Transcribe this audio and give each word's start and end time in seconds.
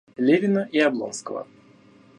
Левина 0.17 0.67
и 0.71 0.79
Облонского. 0.79 1.45